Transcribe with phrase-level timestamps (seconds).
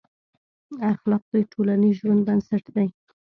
[0.91, 2.87] اخلاق د ټولنیز ژوند بنسټ دي.